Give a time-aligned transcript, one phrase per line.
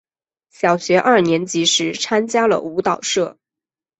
[0.49, 3.37] 小学二年级时参加了舞蹈社。